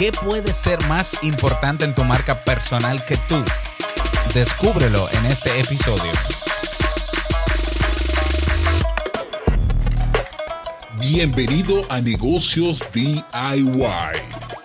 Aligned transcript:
¿Qué 0.00 0.12
puede 0.12 0.54
ser 0.54 0.82
más 0.86 1.14
importante 1.20 1.84
en 1.84 1.94
tu 1.94 2.04
marca 2.04 2.42
personal 2.42 3.04
que 3.04 3.18
tú? 3.28 3.36
Descúbrelo 4.32 5.10
en 5.12 5.26
este 5.26 5.60
episodio. 5.60 6.10
Bienvenido 10.98 11.84
a 11.90 12.00
Negocios 12.00 12.82
DIY. 12.94 13.22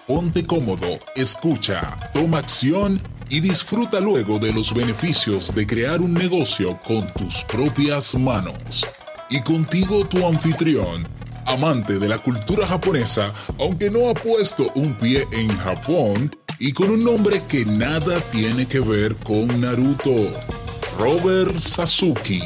Ponte 0.07 0.45
cómodo, 0.45 1.00
escucha, 1.18 1.97
toma 2.13 2.38
acción 2.38 3.02
y 3.29 3.41
disfruta 3.41 3.99
luego 3.99 4.39
de 4.39 4.54
los 4.54 4.73
beneficios 4.73 5.54
de 5.54 5.67
crear 5.67 5.99
un 5.99 6.13
negocio 6.13 6.79
con 6.88 7.11
tus 7.11 7.43
propias 7.43 8.15
manos. 8.15 8.88
Y 9.29 9.41
contigo 9.41 10.07
tu 10.07 10.25
anfitrión, 10.25 11.05
amante 11.46 12.00
de 12.00 12.07
la 12.07 12.18
cultura 12.18 12.68
japonesa, 12.68 13.34
aunque 13.59 13.89
no 13.89 14.09
ha 14.09 14.14
puesto 14.14 14.72
un 14.76 14.95
pie 14.95 15.27
en 15.31 15.49
Japón, 15.58 16.35
y 16.59 16.71
con 16.71 16.90
un 16.90 17.04
nombre 17.04 17.41
que 17.48 17.66
nada 17.66 18.20
tiene 18.31 18.66
que 18.66 18.80
ver 18.80 19.16
con 19.16 19.62
Naruto, 19.62 20.31
Robert 20.98 21.58
Sasuke. 21.58 22.41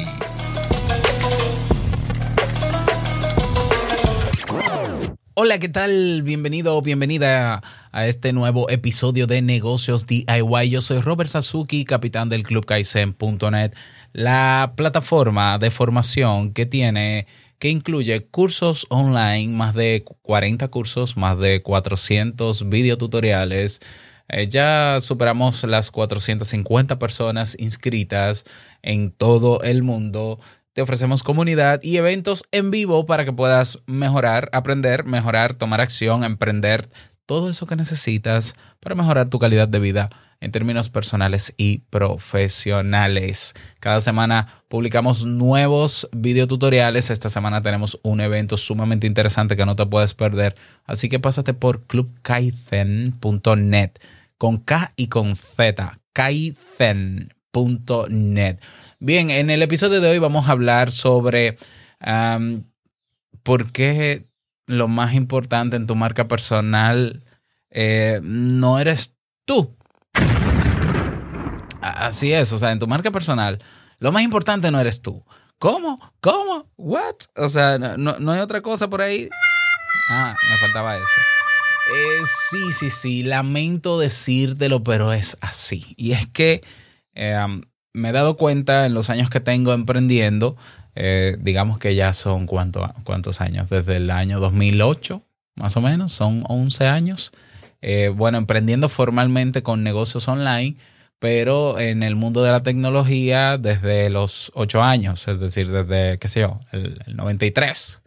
Hola, 5.34 5.58
¿qué 5.58 5.70
tal? 5.70 6.22
Bienvenido 6.22 6.76
o 6.76 6.82
bienvenida 6.82 7.62
a 7.92 8.06
este 8.06 8.34
nuevo 8.34 8.68
episodio 8.68 9.26
de 9.26 9.40
Negocios 9.40 10.06
DIY. 10.06 10.68
Yo 10.68 10.82
soy 10.82 11.00
Robert 11.00 11.30
Sasuki, 11.30 11.86
capitán 11.86 12.28
del 12.28 12.42
Club 12.42 12.66
Kaizen.net, 12.66 13.72
la 14.12 14.74
plataforma 14.76 15.56
de 15.56 15.70
formación 15.70 16.52
que 16.52 16.66
tiene 16.66 17.26
que 17.60 17.68
incluye 17.68 18.26
cursos 18.26 18.86
online, 18.88 19.54
más 19.54 19.74
de 19.74 20.04
40 20.22 20.66
cursos, 20.68 21.16
más 21.16 21.38
de 21.38 21.62
400 21.62 22.68
videotutoriales. 22.68 23.80
Eh, 24.28 24.48
ya 24.48 24.98
superamos 25.00 25.62
las 25.64 25.92
450 25.92 26.98
personas 26.98 27.56
inscritas 27.60 28.44
en 28.82 29.12
todo 29.12 29.62
el 29.62 29.82
mundo 29.82 30.40
te 30.72 30.82
ofrecemos 30.82 31.22
comunidad 31.22 31.82
y 31.82 31.96
eventos 31.96 32.44
en 32.52 32.70
vivo 32.70 33.04
para 33.04 33.24
que 33.24 33.32
puedas 33.32 33.80
mejorar, 33.86 34.48
aprender, 34.52 35.04
mejorar, 35.04 35.54
tomar 35.54 35.80
acción, 35.80 36.22
emprender, 36.22 36.88
todo 37.26 37.50
eso 37.50 37.66
que 37.66 37.76
necesitas 37.76 38.54
para 38.80 38.94
mejorar 38.94 39.28
tu 39.28 39.38
calidad 39.38 39.68
de 39.68 39.78
vida 39.78 40.08
en 40.40 40.52
términos 40.52 40.88
personales 40.88 41.52
y 41.56 41.78
profesionales. 41.90 43.54
Cada 43.78 44.00
semana 44.00 44.48
publicamos 44.68 45.24
nuevos 45.26 46.08
videotutoriales. 46.12 47.10
Esta 47.10 47.28
semana 47.28 47.62
tenemos 47.62 48.00
un 48.02 48.20
evento 48.20 48.56
sumamente 48.56 49.06
interesante 49.06 49.56
que 49.56 49.66
no 49.66 49.76
te 49.76 49.86
puedes 49.86 50.14
perder. 50.14 50.56
Así 50.86 51.08
que 51.08 51.20
pásate 51.20 51.54
por 51.54 51.82
clubkaizen.net 51.82 53.90
con 54.38 54.58
K 54.58 54.92
y 54.96 55.06
con 55.08 55.36
Z. 55.36 55.98
Kaizen.net. 56.12 57.28
Bien, 58.98 59.30
en 59.30 59.50
el 59.50 59.62
episodio 59.62 60.00
de 60.00 60.08
hoy 60.08 60.18
vamos 60.18 60.48
a 60.48 60.52
hablar 60.52 60.90
sobre 60.90 61.56
por 63.42 63.72
qué 63.72 64.29
lo 64.70 64.88
más 64.88 65.14
importante 65.14 65.76
en 65.76 65.86
tu 65.86 65.96
marca 65.96 66.28
personal 66.28 67.24
eh, 67.70 68.20
no 68.22 68.78
eres 68.78 69.14
tú. 69.44 69.76
Así 71.80 72.32
es, 72.32 72.52
o 72.52 72.58
sea, 72.58 72.72
en 72.72 72.78
tu 72.78 72.86
marca 72.86 73.10
personal, 73.10 73.58
lo 73.98 74.12
más 74.12 74.22
importante 74.22 74.70
no 74.70 74.80
eres 74.80 75.02
tú. 75.02 75.24
¿Cómo? 75.58 76.00
¿Cómo? 76.20 76.70
¿What? 76.76 77.16
O 77.36 77.48
sea, 77.48 77.78
no, 77.78 78.32
hay 78.32 78.40
otra 78.40 78.62
cosa 78.62 78.88
por 78.88 79.02
ahí. 79.02 79.28
Ah, 80.08 80.34
me 80.50 80.56
faltaba 80.58 80.96
eso. 80.96 81.04
Eh, 81.94 82.22
sí, 82.50 82.72
sí, 82.72 82.90
sí, 82.90 83.22
lamento 83.22 83.98
decírtelo, 83.98 84.82
pero 84.82 85.12
es 85.12 85.36
así. 85.40 85.94
Y 85.96 86.12
es 86.12 86.26
que 86.26 86.62
eh, 87.14 87.60
me 87.92 88.08
he 88.08 88.12
dado 88.12 88.36
cuenta 88.36 88.86
en 88.86 88.94
los 88.94 89.10
años 89.10 89.30
que 89.30 89.40
tengo 89.40 89.72
emprendiendo, 89.72 90.56
eh, 90.94 91.36
digamos 91.40 91.78
que 91.78 91.94
ya 91.94 92.12
son 92.12 92.46
cuántos 92.46 93.40
años, 93.40 93.68
desde 93.70 93.96
el 93.96 94.10
año 94.10 94.40
2008 94.40 95.22
más 95.60 95.76
o 95.76 95.80
menos, 95.80 96.12
son 96.12 96.44
11 96.48 96.86
años. 96.86 97.32
Eh, 97.82 98.08
bueno, 98.08 98.38
emprendiendo 98.38 98.88
formalmente 98.88 99.62
con 99.62 99.82
negocios 99.82 100.26
online, 100.26 100.76
pero 101.18 101.78
en 101.78 102.02
el 102.02 102.16
mundo 102.16 102.42
de 102.42 102.50
la 102.50 102.60
tecnología 102.60 103.58
desde 103.58 104.10
los 104.10 104.50
8 104.54 104.82
años, 104.82 105.28
es 105.28 105.38
decir, 105.38 105.70
desde, 105.70 106.18
qué 106.18 106.28
sé 106.28 106.40
yo, 106.40 106.60
el, 106.72 106.98
93. 107.06 108.02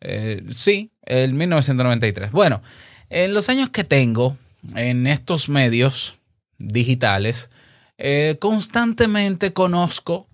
Eh, 0.00 0.42
sí, 0.48 0.90
el 1.02 1.34
1993. 1.34 2.32
Bueno, 2.32 2.62
en 3.10 3.32
los 3.32 3.48
años 3.48 3.70
que 3.70 3.84
tengo 3.84 4.36
en 4.74 5.06
estos 5.06 5.48
medios 5.48 6.16
digitales, 6.58 7.50
eh, 7.98 8.38
constantemente 8.40 9.52
conozco 9.52 10.26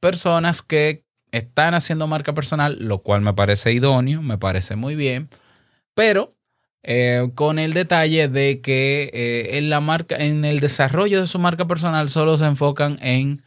personas 0.00 0.62
que 0.62 1.04
están 1.32 1.74
haciendo 1.74 2.06
marca 2.06 2.34
personal, 2.34 2.76
lo 2.80 3.02
cual 3.02 3.20
me 3.20 3.34
parece 3.34 3.72
idóneo, 3.72 4.22
me 4.22 4.38
parece 4.38 4.76
muy 4.76 4.94
bien, 4.94 5.28
pero 5.94 6.34
eh, 6.82 7.30
con 7.34 7.58
el 7.58 7.72
detalle 7.74 8.28
de 8.28 8.60
que 8.60 9.10
eh, 9.12 9.58
en 9.58 9.70
la 9.70 9.80
marca, 9.80 10.16
en 10.16 10.44
el 10.44 10.60
desarrollo 10.60 11.20
de 11.20 11.26
su 11.26 11.38
marca 11.38 11.66
personal 11.66 12.08
solo 12.08 12.38
se 12.38 12.46
enfocan 12.46 12.98
en 13.02 13.42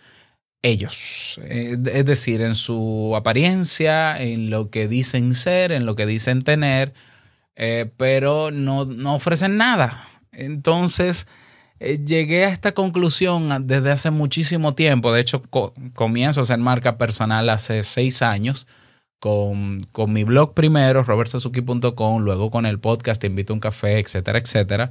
ellos, 0.64 1.40
es 1.48 2.06
decir, 2.06 2.42
en 2.42 2.54
su 2.54 3.14
apariencia, 3.16 4.22
en 4.22 4.52
lo 4.52 4.70
que 4.70 4.88
dicen 4.88 5.34
ser, 5.34 5.72
en 5.72 5.88
lo 5.88 5.96
que 5.96 6.06
dicen 6.06 6.44
tener, 6.44 6.94
pero 7.98 8.52
no, 8.52 8.86
no 8.86 9.16
ofrecen 9.16 9.58
nada. 9.58 10.08
Entonces, 10.32 11.26
eh, 11.26 11.42
llegué 11.82 12.46
a 12.46 12.50
esta 12.50 12.74
conclusión 12.74 13.66
desde 13.68 13.92
hace 13.92 14.12
muchísimo 14.12 14.76
tiempo. 14.76 15.12
De 15.12 15.22
hecho, 15.22 15.42
comienzo 15.94 16.42
a 16.42 16.44
hacer 16.44 16.60
marca 16.60 16.98
personal 16.98 17.50
hace 17.50 17.84
seis 17.84 18.22
años. 18.22 18.68
Con, 19.20 19.78
mi 20.08 20.24
blog 20.24 20.56
primero, 20.56 21.04
robertsazuki.com, 21.04 22.24
luego 22.24 22.50
con 22.50 22.66
el 22.66 22.80
podcast 22.80 23.22
Te 23.22 23.28
invito 23.28 23.54
a 23.54 23.56
un 23.56 23.60
café, 23.60 24.00
etcétera, 24.00 24.40
etcétera. 24.40 24.90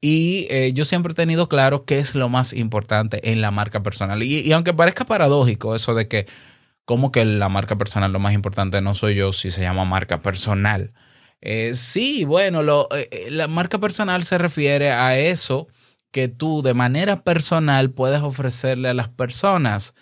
Y 0.00 0.46
eh, 0.50 0.72
yo 0.72 0.84
siempre 0.84 1.12
he 1.12 1.14
tenido 1.14 1.48
claro 1.48 1.84
qué 1.84 1.98
es 2.00 2.14
lo 2.14 2.28
más 2.28 2.52
importante 2.52 3.30
en 3.30 3.40
la 3.40 3.50
marca 3.50 3.82
personal. 3.82 4.22
Y, 4.22 4.50
aunque 4.52 4.74
parezca 4.74 5.04
paradójico 5.04 5.74
eso 5.74 5.94
de 5.94 6.08
que, 6.08 6.26
como 6.84 7.12
que 7.12 7.24
la 7.24 7.48
marca 7.48 7.76
personal 7.76 8.12
lo 8.12 8.18
más 8.18 8.34
importante 8.34 8.80
no 8.80 8.94
soy 8.94 9.14
yo 9.14 9.32
si 9.32 9.50
se 9.50 9.62
llama 9.62 9.84
marca 9.84 10.18
personal? 10.18 10.92
Eh, 11.40 11.72
sí, 11.74 12.24
bueno, 12.24 12.62
la 12.62 13.48
marca 13.48 13.78
personal 13.78 14.24
se 14.24 14.38
refiere 14.38 14.90
a 14.90 15.16
eso 15.18 15.68
que 16.10 16.28
tú 16.28 16.62
de 16.62 16.74
manera 16.74 17.22
personal 17.22 17.90
puedes 17.90 18.20
ofrecerle 18.22 18.88
a 18.88 18.94
las 18.94 19.08
personas. 19.08 19.94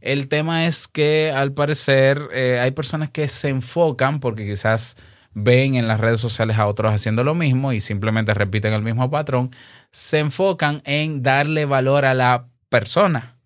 El 0.00 0.28
tema 0.28 0.66
es 0.66 0.88
que 0.88 1.32
al 1.34 1.52
parecer 1.52 2.28
eh, 2.32 2.60
hay 2.60 2.70
personas 2.72 3.10
que 3.10 3.28
se 3.28 3.48
enfocan 3.48 4.20
porque 4.20 4.46
quizás 4.46 4.96
ven 5.32 5.74
en 5.74 5.88
las 5.88 6.00
redes 6.00 6.20
sociales 6.20 6.58
a 6.58 6.66
otros 6.66 6.94
haciendo 6.94 7.24
lo 7.24 7.34
mismo 7.34 7.72
y 7.72 7.80
simplemente 7.80 8.34
repiten 8.34 8.72
el 8.72 8.82
mismo 8.82 9.10
patrón, 9.10 9.50
se 9.90 10.18
enfocan 10.18 10.82
en 10.84 11.22
darle 11.22 11.64
valor 11.64 12.04
a 12.04 12.14
la 12.14 12.48
persona. 12.68 13.36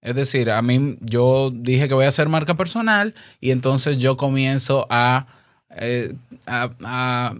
Es 0.00 0.14
decir, 0.14 0.50
a 0.50 0.60
mí 0.62 0.96
yo 1.00 1.50
dije 1.50 1.88
que 1.88 1.94
voy 1.94 2.06
a 2.06 2.08
hacer 2.08 2.28
marca 2.28 2.54
personal 2.54 3.14
y 3.40 3.50
entonces 3.50 3.98
yo 3.98 4.16
comienzo 4.16 4.86
a, 4.90 5.26
eh, 5.70 6.14
a 6.46 7.34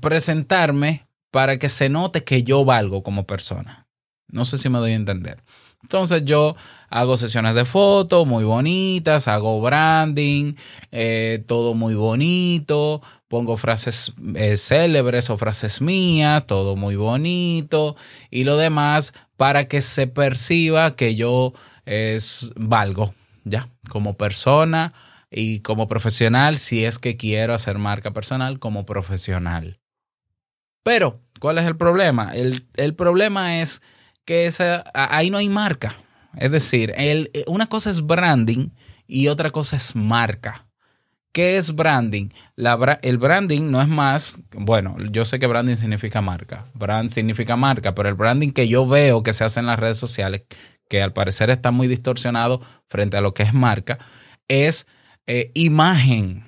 presentarme 0.00 1.06
para 1.34 1.58
que 1.58 1.68
se 1.68 1.88
note 1.88 2.22
que 2.22 2.44
yo 2.44 2.64
valgo 2.64 3.02
como 3.02 3.26
persona. 3.26 3.88
No 4.28 4.44
sé 4.44 4.56
si 4.56 4.68
me 4.68 4.78
doy 4.78 4.92
a 4.92 4.94
entender. 4.94 5.42
Entonces 5.82 6.24
yo 6.24 6.54
hago 6.90 7.16
sesiones 7.16 7.56
de 7.56 7.64
fotos 7.64 8.24
muy 8.24 8.44
bonitas, 8.44 9.26
hago 9.26 9.60
branding, 9.60 10.54
eh, 10.92 11.42
todo 11.48 11.74
muy 11.74 11.96
bonito, 11.96 13.02
pongo 13.26 13.56
frases 13.56 14.12
eh, 14.36 14.56
célebres 14.56 15.28
o 15.28 15.36
frases 15.36 15.80
mías, 15.80 16.46
todo 16.46 16.76
muy 16.76 16.94
bonito 16.94 17.96
y 18.30 18.44
lo 18.44 18.56
demás 18.56 19.12
para 19.36 19.66
que 19.66 19.80
se 19.80 20.06
perciba 20.06 20.94
que 20.94 21.16
yo 21.16 21.52
es, 21.84 22.52
valgo, 22.54 23.12
ya, 23.42 23.68
como 23.88 24.16
persona 24.16 24.92
y 25.32 25.62
como 25.62 25.88
profesional, 25.88 26.58
si 26.58 26.84
es 26.84 27.00
que 27.00 27.16
quiero 27.16 27.54
hacer 27.54 27.78
marca 27.78 28.12
personal 28.12 28.60
como 28.60 28.84
profesional. 28.84 29.80
Pero, 30.84 31.23
¿cuál 31.40 31.58
es 31.58 31.66
el 31.66 31.76
problema? 31.76 32.32
El, 32.34 32.94
problema 32.94 33.60
es 33.60 33.82
que 34.24 34.46
esa, 34.46 34.84
ahí 34.94 35.30
no 35.30 35.38
hay 35.38 35.48
marca. 35.48 35.94
Es 36.36 36.50
decir, 36.50 36.92
el, 36.96 37.30
una 37.46 37.66
cosa 37.66 37.90
es 37.90 38.04
branding 38.04 38.70
y 39.06 39.28
otra 39.28 39.50
cosa 39.50 39.76
es 39.76 39.94
marca. 39.94 40.66
¿Qué 41.32 41.56
es 41.56 41.74
branding? 41.74 42.28
La, 42.54 42.98
el 43.02 43.18
branding 43.18 43.70
no 43.70 43.82
es 43.82 43.88
más, 43.88 44.40
bueno, 44.52 44.96
yo 45.10 45.24
sé 45.24 45.40
que 45.40 45.48
branding 45.48 45.74
significa 45.74 46.20
marca, 46.20 46.66
brand 46.74 47.10
significa 47.10 47.56
marca, 47.56 47.92
pero 47.92 48.08
el 48.08 48.14
branding 48.14 48.52
que 48.52 48.68
yo 48.68 48.86
veo 48.86 49.24
que 49.24 49.32
se 49.32 49.42
hace 49.42 49.58
en 49.58 49.66
las 49.66 49.78
redes 49.78 49.98
sociales, 49.98 50.44
que 50.88 51.02
al 51.02 51.12
parecer 51.12 51.50
está 51.50 51.72
muy 51.72 51.88
distorsionado 51.88 52.60
frente 52.88 53.16
a 53.16 53.20
lo 53.20 53.34
que 53.34 53.42
es 53.42 53.52
marca, 53.52 53.98
es 54.46 54.86
eh, 55.26 55.50
imagen. 55.54 56.44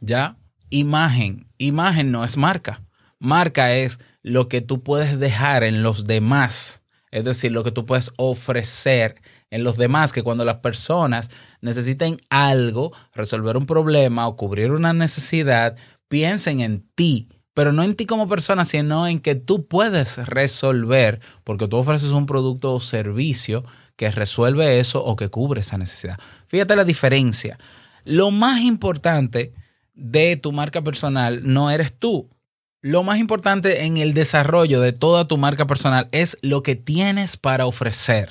¿Ya? 0.00 0.38
Imagen. 0.70 1.46
Imagen 1.58 2.10
no 2.10 2.24
es 2.24 2.36
marca 2.38 2.87
Marca 3.18 3.74
es 3.74 3.98
lo 4.22 4.48
que 4.48 4.60
tú 4.60 4.82
puedes 4.82 5.18
dejar 5.18 5.64
en 5.64 5.82
los 5.82 6.04
demás, 6.04 6.82
es 7.10 7.24
decir, 7.24 7.52
lo 7.52 7.64
que 7.64 7.72
tú 7.72 7.86
puedes 7.86 8.12
ofrecer 8.16 9.20
en 9.50 9.64
los 9.64 9.76
demás, 9.76 10.12
que 10.12 10.22
cuando 10.22 10.44
las 10.44 10.56
personas 10.56 11.30
necesiten 11.60 12.20
algo, 12.28 12.92
resolver 13.14 13.56
un 13.56 13.66
problema 13.66 14.28
o 14.28 14.36
cubrir 14.36 14.72
una 14.72 14.92
necesidad, 14.92 15.76
piensen 16.08 16.60
en 16.60 16.86
ti, 16.94 17.28
pero 17.54 17.72
no 17.72 17.82
en 17.82 17.96
ti 17.96 18.06
como 18.06 18.28
persona, 18.28 18.64
sino 18.64 19.06
en 19.06 19.20
que 19.20 19.34
tú 19.34 19.66
puedes 19.66 20.18
resolver, 20.28 21.20
porque 21.44 21.66
tú 21.66 21.78
ofreces 21.78 22.10
un 22.10 22.26
producto 22.26 22.74
o 22.74 22.80
servicio 22.80 23.64
que 23.96 24.10
resuelve 24.10 24.78
eso 24.78 25.04
o 25.04 25.16
que 25.16 25.28
cubre 25.28 25.60
esa 25.60 25.78
necesidad. 25.78 26.18
Fíjate 26.46 26.76
la 26.76 26.84
diferencia. 26.84 27.58
Lo 28.04 28.30
más 28.30 28.60
importante 28.60 29.52
de 29.94 30.36
tu 30.36 30.52
marca 30.52 30.82
personal 30.82 31.40
no 31.42 31.70
eres 31.70 31.92
tú. 31.98 32.30
Lo 32.80 33.02
más 33.02 33.18
importante 33.18 33.84
en 33.84 33.96
el 33.96 34.14
desarrollo 34.14 34.80
de 34.80 34.92
toda 34.92 35.26
tu 35.26 35.36
marca 35.36 35.66
personal 35.66 36.08
es 36.12 36.38
lo 36.42 36.62
que 36.62 36.76
tienes 36.76 37.36
para 37.36 37.66
ofrecer. 37.66 38.30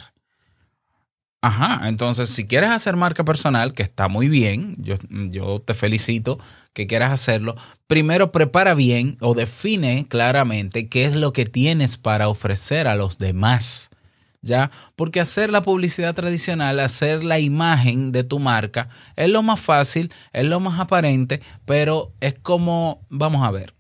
Ajá, 1.42 1.88
entonces 1.88 2.30
si 2.30 2.48
quieres 2.48 2.72
hacer 2.72 2.96
marca 2.96 3.24
personal, 3.24 3.74
que 3.74 3.84
está 3.84 4.08
muy 4.08 4.28
bien, 4.28 4.76
yo, 4.80 5.60
te 5.60 5.74
felicito 5.74 6.40
que 6.74 6.88
quieras 6.88 7.12
hacerlo, 7.12 7.56
primero 7.88 8.32
prepara 8.32 8.74
bien 8.74 9.18
o 9.22 9.36
define 9.36 10.08
claramente 10.08 10.88
qué 10.88 11.06
es 11.06 11.14
lo 11.14 11.34
que 11.34 11.46
tienes 11.46 11.98
para 11.98 12.28
ofrecer 12.28 12.88
a 12.88 12.96
los 12.96 13.20
demás. 13.20 13.90
¿Ya? 14.42 14.72
Porque 14.96 15.20
hacer 15.20 15.50
la 15.50 15.62
publicidad 15.62 16.16
tradicional, 16.16 16.80
hacer 16.80 17.24
la 17.24 17.40
imagen 17.40 18.12
de 18.12 18.24
tu 18.24 18.40
marca, 18.40 18.88
es 19.16 19.30
lo 19.30 19.44
más 19.44 19.60
fácil, 19.60 20.14
es 20.32 20.46
lo 20.46 20.60
más 20.60 20.80
aparente, 20.80 21.42
pero 21.66 22.14
es 22.22 22.36
como, 22.40 23.02
vamos 23.10 23.46
a 23.46 23.52
ver, 23.52 23.74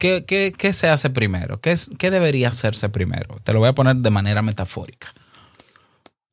¿qué, 0.00 0.24
qué, 0.26 0.52
qué 0.56 0.72
se 0.72 0.88
hace 0.88 1.10
primero? 1.10 1.60
¿Qué, 1.60 1.76
¿Qué 1.96 2.10
debería 2.10 2.48
hacerse 2.48 2.88
primero? 2.88 3.36
Te 3.44 3.52
lo 3.52 3.60
voy 3.60 3.68
a 3.68 3.74
poner 3.74 3.94
de 3.96 4.10
manera 4.10 4.42
metafórica 4.42 5.14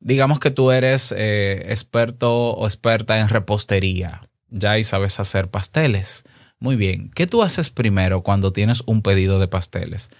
digamos 0.00 0.40
que 0.40 0.50
tú 0.50 0.70
eres 0.70 1.14
eh, 1.16 1.66
experto 1.68 2.52
o 2.52 2.66
experta 2.66 3.18
en 3.18 3.28
repostería, 3.28 4.22
ya 4.48 4.78
y 4.78 4.84
sabes 4.84 5.18
hacer 5.20 5.48
pasteles. 5.48 6.24
Muy 6.58 6.76
bien, 6.76 7.10
¿qué 7.14 7.26
tú 7.26 7.42
haces 7.42 7.70
primero 7.70 8.22
cuando 8.22 8.52
tienes 8.52 8.82
un 8.86 9.02
pedido 9.02 9.38
de 9.38 9.48
pasteles? 9.48 10.10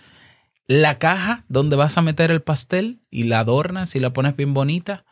La 0.67 0.99
caja 0.99 1.45
donde 1.49 1.77
vas 1.77 1.97
a 1.97 2.03
meter 2.03 2.31
el 2.31 2.43
pastel 2.43 3.03
y 3.11 3.25
la 3.25 3.41
adornas 3.41 3.95
y 3.95 4.01
la 4.01 4.13
pones 4.13 4.37
bien 4.37 4.55
bonita 4.55 5.05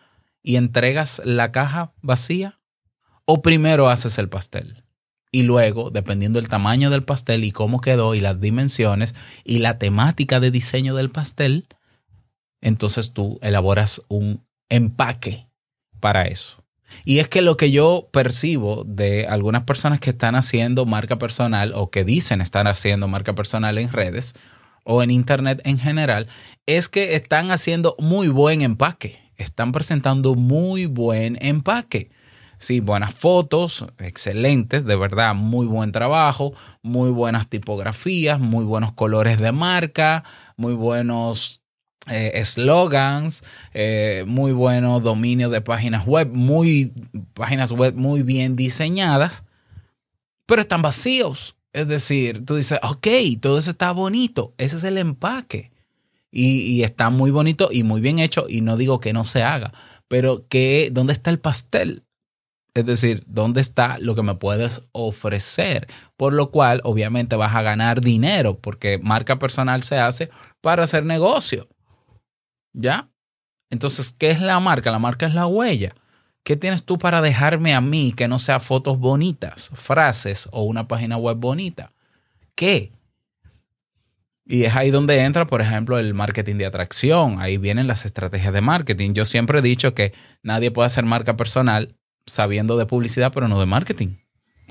y 0.42 0.56
entregas 0.56 1.22
la 1.24 1.50
caja 1.50 1.94
vacía. 2.02 2.60
¿O 3.24 3.42
primero 3.42 3.88
haces 3.88 4.18
el 4.18 4.28
pastel? 4.28 4.84
Y 5.32 5.42
luego, 5.42 5.90
dependiendo 5.90 6.40
del 6.40 6.48
tamaño 6.48 6.90
del 6.90 7.02
pastel 7.02 7.44
y 7.44 7.52
cómo 7.52 7.80
quedó 7.80 8.14
y 8.14 8.20
las 8.20 8.40
dimensiones 8.40 9.14
y 9.44 9.58
la 9.58 9.78
temática 9.78 10.40
de 10.40 10.50
diseño 10.50 10.94
del 10.94 11.10
pastel, 11.10 11.66
entonces 12.60 13.12
tú 13.12 13.38
elaboras 13.42 14.02
un 14.08 14.46
empaque 14.68 15.48
para 16.00 16.24
eso. 16.26 16.64
Y 17.04 17.18
es 17.18 17.28
que 17.28 17.42
lo 17.42 17.56
que 17.56 17.70
yo 17.70 18.08
percibo 18.12 18.84
de 18.84 19.26
algunas 19.26 19.64
personas 19.64 20.00
que 20.00 20.10
están 20.10 20.34
haciendo 20.34 20.86
marca 20.86 21.18
personal 21.18 21.72
o 21.74 21.90
que 21.90 22.04
dicen 22.04 22.40
estar 22.40 22.68
haciendo 22.68 23.08
marca 23.08 23.34
personal 23.34 23.78
en 23.78 23.92
redes 23.92 24.34
o 24.84 25.02
en 25.02 25.10
internet 25.10 25.60
en 25.64 25.78
general, 25.78 26.28
es 26.66 26.88
que 26.88 27.16
están 27.16 27.50
haciendo 27.50 27.96
muy 27.98 28.28
buen 28.28 28.62
empaque, 28.62 29.18
están 29.36 29.72
presentando 29.72 30.36
muy 30.36 30.86
buen 30.86 31.36
empaque. 31.40 32.10
Sí, 32.58 32.80
buenas 32.80 33.14
fotos, 33.14 33.84
excelentes, 33.98 34.86
de 34.86 34.96
verdad, 34.96 35.34
muy 35.34 35.66
buen 35.66 35.92
trabajo, 35.92 36.54
muy 36.82 37.10
buenas 37.10 37.48
tipografías, 37.48 38.40
muy 38.40 38.64
buenos 38.64 38.92
colores 38.94 39.38
de 39.38 39.52
marca, 39.52 40.24
muy 40.56 40.72
buenos 40.72 41.60
eh, 42.08 42.42
slogans, 42.46 43.44
eh, 43.74 44.24
muy 44.26 44.52
buenos 44.52 45.02
dominios 45.02 45.50
de 45.50 45.60
páginas 45.60 46.06
web, 46.06 46.30
muy 46.32 46.94
páginas 47.34 47.72
web 47.72 47.94
muy 47.94 48.22
bien 48.22 48.56
diseñadas, 48.56 49.44
pero 50.46 50.62
están 50.62 50.80
vacíos. 50.80 51.58
Es 51.74 51.88
decir, 51.88 52.42
tú 52.46 52.56
dices, 52.56 52.78
ok, 52.82 53.06
todo 53.38 53.58
eso 53.58 53.68
está 53.68 53.92
bonito, 53.92 54.54
ese 54.56 54.76
es 54.76 54.84
el 54.84 54.96
empaque. 54.96 55.72
Y, 56.30 56.60
y, 56.60 56.84
está 56.84 57.10
muy 57.10 57.30
bonito 57.30 57.68
y 57.70 57.82
muy 57.82 58.00
bien 58.00 58.18
hecho, 58.18 58.46
y 58.48 58.60
no 58.62 58.76
digo 58.76 58.98
que 58.98 59.12
no 59.12 59.24
se 59.24 59.42
haga, 59.42 59.72
pero 60.08 60.46
que, 60.48 60.90
¿dónde 60.92 61.12
está 61.12 61.30
el 61.30 61.38
pastel? 61.38 62.05
Es 62.76 62.84
decir, 62.84 63.24
¿dónde 63.26 63.62
está 63.62 63.96
lo 64.00 64.14
que 64.14 64.20
me 64.20 64.34
puedes 64.34 64.82
ofrecer? 64.92 65.88
Por 66.18 66.34
lo 66.34 66.50
cual, 66.50 66.82
obviamente, 66.84 67.34
vas 67.34 67.54
a 67.54 67.62
ganar 67.62 68.02
dinero, 68.02 68.58
porque 68.58 68.98
marca 68.98 69.38
personal 69.38 69.82
se 69.82 69.98
hace 69.98 70.28
para 70.60 70.82
hacer 70.82 71.02
negocio. 71.06 71.68
¿Ya? 72.74 73.08
Entonces, 73.70 74.14
¿qué 74.18 74.30
es 74.30 74.42
la 74.42 74.60
marca? 74.60 74.90
La 74.90 74.98
marca 74.98 75.26
es 75.26 75.32
la 75.32 75.46
huella. 75.46 75.94
¿Qué 76.44 76.54
tienes 76.54 76.84
tú 76.84 76.98
para 76.98 77.22
dejarme 77.22 77.74
a 77.74 77.80
mí 77.80 78.12
que 78.14 78.28
no 78.28 78.38
sea 78.38 78.60
fotos 78.60 78.98
bonitas, 78.98 79.70
frases 79.72 80.46
o 80.52 80.64
una 80.64 80.86
página 80.86 81.16
web 81.16 81.38
bonita? 81.38 81.94
¿Qué? 82.54 82.92
Y 84.44 84.64
es 84.64 84.76
ahí 84.76 84.90
donde 84.90 85.24
entra, 85.24 85.46
por 85.46 85.62
ejemplo, 85.62 85.98
el 85.98 86.12
marketing 86.12 86.56
de 86.56 86.66
atracción. 86.66 87.40
Ahí 87.40 87.56
vienen 87.56 87.86
las 87.86 88.04
estrategias 88.04 88.52
de 88.52 88.60
marketing. 88.60 89.14
Yo 89.14 89.24
siempre 89.24 89.60
he 89.60 89.62
dicho 89.62 89.94
que 89.94 90.12
nadie 90.42 90.70
puede 90.70 90.88
hacer 90.88 91.06
marca 91.06 91.38
personal 91.38 91.96
sabiendo 92.26 92.76
de 92.76 92.86
publicidad, 92.86 93.32
pero 93.32 93.48
no 93.48 93.58
de 93.60 93.66
marketing. 93.66 94.16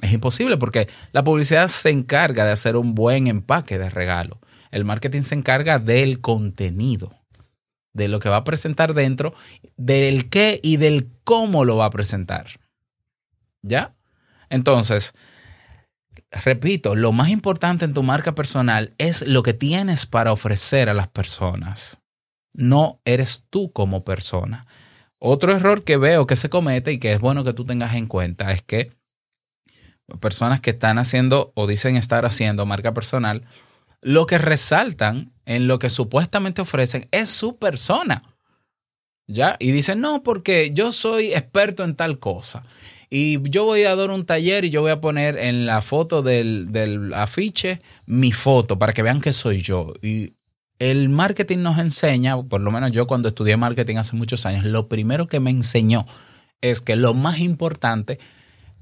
Es 0.02 0.12
imposible 0.12 0.58
porque 0.58 0.88
la 1.14 1.24
publicidad 1.24 1.68
se 1.70 1.90
encarga 1.90 2.46
de 2.46 2.52
hacer 2.52 2.76
un 2.76 2.96
buen 2.96 3.28
empaque 3.28 3.78
de 3.78 3.90
regalo. 3.90 4.40
El 4.72 4.84
marketing 4.84 5.22
se 5.22 5.36
encarga 5.36 5.80
del 5.80 6.20
contenido 6.20 7.14
de 7.94 8.10
lo 8.10 8.20
que 8.20 8.30
va 8.30 8.38
a 8.38 8.44
presentar 8.44 8.94
dentro, 8.94 9.34
del 9.78 10.30
qué 10.30 10.60
y 10.62 10.78
del 10.78 11.10
cómo 11.24 11.64
lo 11.64 11.78
va 11.78 11.86
a 11.86 11.90
presentar. 11.90 12.60
¿Ya? 13.62 13.96
Entonces, 14.50 15.16
repito, 16.30 16.94
lo 16.94 17.14
más 17.14 17.30
importante 17.30 17.86
en 17.86 17.94
tu 17.94 18.04
marca 18.04 18.36
personal 18.36 18.94
es 18.98 19.26
lo 19.26 19.44
que 19.44 19.54
tienes 19.54 20.06
para 20.06 20.34
ofrecer 20.34 20.90
a 20.90 20.94
las 20.94 21.08
personas. 21.08 22.02
No 22.54 23.00
eres 23.06 23.46
tú 23.50 23.72
como 23.72 24.04
persona. 24.04 24.68
Otro 25.20 25.54
error 25.54 25.84
que 25.84 25.98
veo 25.98 26.28
que 26.28 26.36
se 26.36 26.50
comete 26.50 26.92
y 26.92 27.00
que 27.00 27.14
es 27.14 27.20
bueno 27.20 27.44
que 27.44 27.54
tú 27.54 27.66
tengas 27.66 27.96
en 27.96 28.08
cuenta 28.08 28.52
es 28.52 28.62
que 28.62 28.92
personas 30.20 30.62
que 30.62 30.72
están 30.72 30.98
haciendo 31.00 31.52
o 31.56 31.68
dicen 31.68 31.96
estar 31.96 32.26
haciendo 32.26 32.66
marca 32.66 32.94
personal 32.94 33.44
lo 34.06 34.28
que 34.28 34.38
resaltan 34.38 35.32
en 35.48 35.68
lo 35.68 35.80
que 35.80 35.90
supuestamente 35.90 36.62
ofrecen 36.62 37.08
es 37.10 37.28
su 37.28 37.58
persona. 37.58 38.22
¿Ya? 39.28 39.56
Y 39.58 39.72
dicen, 39.72 40.00
no, 40.00 40.22
porque 40.22 40.72
yo 40.74 40.92
soy 40.92 41.34
experto 41.34 41.84
en 41.84 41.96
tal 41.96 42.20
cosa. 42.20 42.64
Y 43.10 43.42
yo 43.50 43.66
voy 43.66 43.84
a 43.84 43.96
dar 43.96 44.12
un 44.12 44.24
taller 44.24 44.64
y 44.64 44.70
yo 44.70 44.82
voy 44.82 44.92
a 44.92 45.02
poner 45.02 45.40
en 45.40 45.66
la 45.66 45.82
foto 45.82 46.22
del, 46.22 46.72
del 46.72 47.16
afiche 47.16 47.82
mi 48.06 48.32
foto 48.32 48.78
para 48.78 48.94
que 48.94 49.02
vean 49.02 49.22
que 49.22 49.34
soy 49.34 49.64
yo. 49.64 49.94
Y 50.04 50.34
el 50.80 51.10
marketing 51.10 51.60
nos 51.60 51.78
enseña, 51.80 52.42
por 52.44 52.62
lo 52.62 52.72
menos 52.72 52.92
yo 52.92 53.08
cuando 53.08 53.28
estudié 53.28 53.58
marketing 53.58 53.98
hace 53.98 54.16
muchos 54.16 54.46
años, 54.46 54.66
lo 54.66 54.88
primero 54.88 55.28
que 55.28 55.40
me 55.40 55.50
enseñó 55.50 56.06
es 56.62 56.82
que 56.82 56.96
lo 56.96 57.14
más 57.14 57.40
importante 57.40 58.20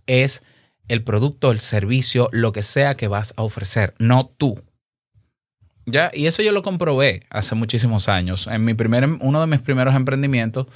es 0.07 0.43
el 0.87 1.03
producto, 1.03 1.51
el 1.51 1.59
servicio, 1.59 2.29
lo 2.31 2.51
que 2.51 2.61
sea 2.61 2.95
que 2.95 3.07
vas 3.07 3.33
a 3.37 3.43
ofrecer, 3.43 3.93
no 3.99 4.31
tú. 4.37 4.61
Ya, 5.85 6.11
y 6.13 6.27
eso 6.27 6.41
yo 6.41 6.51
lo 6.51 6.61
comprobé 6.61 7.23
hace 7.29 7.55
muchísimos 7.55 8.07
años. 8.07 8.47
En 8.47 8.63
mi 8.63 8.73
primer, 8.73 9.07
uno 9.19 9.41
de 9.41 9.47
mis 9.47 9.59
primeros 9.59 9.95
emprendimientos, 9.95 10.67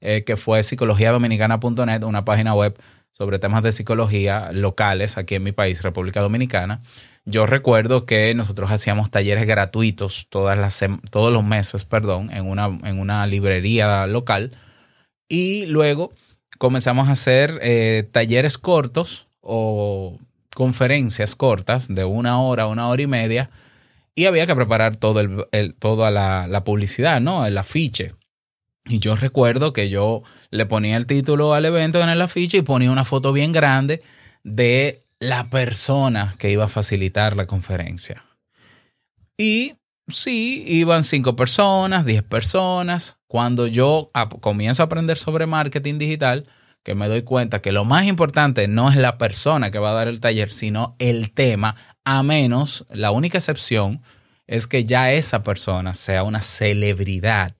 eh, 0.00 0.24
que 0.24 0.36
fue 0.36 0.62
psicologiadominicana.net, 0.62 2.04
una 2.04 2.24
página 2.24 2.54
web 2.54 2.78
sobre 3.16 3.38
temas 3.38 3.62
de 3.62 3.72
psicología 3.72 4.50
locales 4.52 5.16
aquí 5.16 5.36
en 5.36 5.42
mi 5.42 5.52
país, 5.52 5.82
República 5.82 6.20
Dominicana. 6.20 6.80
Yo 7.24 7.46
recuerdo 7.46 8.04
que 8.04 8.34
nosotros 8.34 8.70
hacíamos 8.70 9.10
talleres 9.10 9.46
gratuitos 9.46 10.26
todos 10.28 11.32
los 11.32 11.44
meses, 11.44 11.84
perdón, 11.86 12.30
en 12.30 12.46
una, 12.46 12.66
en 12.66 12.98
una 12.98 13.26
librería 13.26 14.06
local. 14.06 14.52
Y 15.28 15.64
luego 15.66 16.12
comenzamos 16.58 17.08
a 17.08 17.12
hacer 17.12 17.58
eh, 17.62 18.08
talleres 18.12 18.58
cortos 18.58 19.28
o 19.40 20.18
conferencias 20.54 21.34
cortas 21.36 21.88
de 21.88 22.04
una 22.04 22.40
hora, 22.42 22.66
una 22.66 22.88
hora 22.88 23.02
y 23.02 23.06
media 23.06 23.50
y 24.14 24.24
había 24.26 24.46
que 24.46 24.56
preparar 24.56 24.96
todo 24.96 25.20
el, 25.20 25.74
toda 25.74 26.10
la, 26.10 26.64
publicidad, 26.64 27.20
¿no? 27.20 27.46
El 27.46 27.58
afiche. 27.58 28.14
Y 28.88 29.00
yo 29.00 29.16
recuerdo 29.16 29.72
que 29.72 29.88
yo 29.88 30.22
le 30.50 30.66
ponía 30.66 30.96
el 30.96 31.06
título 31.06 31.54
al 31.54 31.64
evento 31.64 32.00
en 32.00 32.08
el 32.08 32.22
afiche 32.22 32.58
y 32.58 32.62
ponía 32.62 32.90
una 32.90 33.04
foto 33.04 33.32
bien 33.32 33.52
grande 33.52 34.02
de 34.44 35.00
la 35.18 35.50
persona 35.50 36.34
que 36.38 36.50
iba 36.50 36.64
a 36.64 36.68
facilitar 36.68 37.36
la 37.36 37.46
conferencia. 37.46 38.24
Y 39.36 39.74
sí, 40.08 40.64
iban 40.66 41.04
cinco 41.04 41.34
personas, 41.34 42.04
diez 42.04 42.22
personas. 42.22 43.18
Cuando 43.26 43.66
yo 43.66 44.10
comienzo 44.40 44.82
a 44.82 44.86
aprender 44.86 45.18
sobre 45.18 45.46
marketing 45.46 45.98
digital, 45.98 46.46
que 46.84 46.94
me 46.94 47.08
doy 47.08 47.22
cuenta 47.22 47.60
que 47.60 47.72
lo 47.72 47.84
más 47.84 48.06
importante 48.06 48.68
no 48.68 48.90
es 48.90 48.96
la 48.96 49.18
persona 49.18 49.72
que 49.72 49.80
va 49.80 49.90
a 49.90 49.94
dar 49.94 50.06
el 50.06 50.20
taller, 50.20 50.52
sino 50.52 50.94
el 51.00 51.32
tema, 51.32 51.74
a 52.04 52.22
menos, 52.22 52.86
la 52.90 53.10
única 53.10 53.38
excepción 53.38 54.02
es 54.46 54.68
que 54.68 54.84
ya 54.84 55.10
esa 55.10 55.42
persona 55.42 55.94
sea 55.94 56.22
una 56.22 56.40
celebridad 56.40 57.56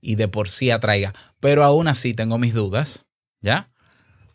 y 0.00 0.14
de 0.14 0.28
por 0.28 0.48
sí 0.48 0.70
atraiga. 0.70 1.14
Pero 1.40 1.64
aún 1.64 1.88
así 1.88 2.14
tengo 2.14 2.38
mis 2.38 2.54
dudas, 2.54 3.06
¿ya? 3.40 3.70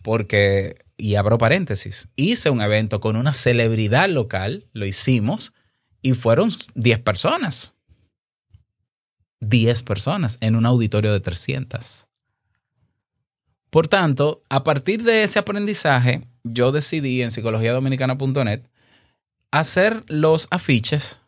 Porque, 0.02 0.78
y 0.98 1.16
abro 1.16 1.38
paréntesis, 1.38 2.10
hice 2.16 2.50
un 2.50 2.62
evento 2.62 3.00
con 3.00 3.16
una 3.16 3.34
celebridad 3.34 4.10
local, 4.10 4.68
lo 4.74 4.86
hicimos, 4.86 5.54
y 6.02 6.14
fueron 6.14 6.50
10 6.76 7.00
personas. 7.00 7.74
10 9.40 9.84
personas 9.84 10.38
en 10.42 10.56
un 10.56 10.66
auditorio 10.66 11.12
de 11.12 11.20
300. 11.20 12.08
Por 13.70 13.88
tanto, 13.88 14.44
a 14.50 14.64
partir 14.64 15.04
de 15.04 15.24
ese 15.24 15.40
aprendizaje, 15.40 16.28
yo 16.44 16.72
decidí 16.72 17.22
en 17.22 17.32
psicologiadominicana.net 17.32 18.62
hacer 19.52 20.04
los 20.08 20.48
afiches 20.52 21.23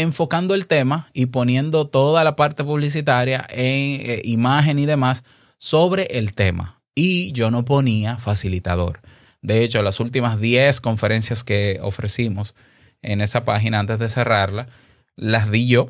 enfocando 0.00 0.54
el 0.54 0.66
tema 0.66 1.08
y 1.12 1.26
poniendo 1.26 1.86
toda 1.86 2.24
la 2.24 2.36
parte 2.36 2.64
publicitaria 2.64 3.46
en 3.50 4.00
eh, 4.00 4.20
imagen 4.24 4.78
y 4.78 4.86
demás 4.86 5.24
sobre 5.58 6.04
el 6.18 6.34
tema. 6.34 6.80
Y 6.94 7.32
yo 7.32 7.50
no 7.50 7.64
ponía 7.64 8.16
facilitador. 8.16 9.00
De 9.40 9.62
hecho, 9.62 9.82
las 9.82 10.00
últimas 10.00 10.40
10 10.40 10.80
conferencias 10.80 11.44
que 11.44 11.78
ofrecimos 11.82 12.54
en 13.02 13.20
esa 13.20 13.44
página 13.44 13.78
antes 13.78 13.98
de 13.98 14.08
cerrarla, 14.08 14.68
las 15.14 15.50
di 15.50 15.68
yo, 15.68 15.88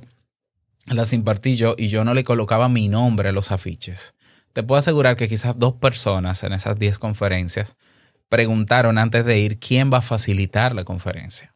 las 0.86 1.12
impartí 1.12 1.56
yo 1.56 1.74
y 1.78 1.88
yo 1.88 2.04
no 2.04 2.14
le 2.14 2.24
colocaba 2.24 2.68
mi 2.68 2.88
nombre 2.88 3.30
a 3.30 3.32
los 3.32 3.50
afiches 3.50 4.14
te 4.58 4.64
puedo 4.64 4.80
asegurar 4.80 5.16
que 5.16 5.28
quizás 5.28 5.56
dos 5.56 5.74
personas 5.74 6.42
en 6.42 6.52
esas 6.52 6.76
10 6.76 6.98
conferencias 6.98 7.76
preguntaron 8.28 8.98
antes 8.98 9.24
de 9.24 9.38
ir 9.38 9.60
quién 9.60 9.92
va 9.92 9.98
a 9.98 10.02
facilitar 10.02 10.74
la 10.74 10.82
conferencia. 10.82 11.54